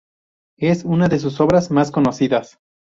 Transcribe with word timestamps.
Es 0.57 0.83
una 0.83 1.09
de 1.09 1.19
sus 1.19 1.39
obras 1.41 1.69
más 1.69 1.91
conocidas. 1.91 2.57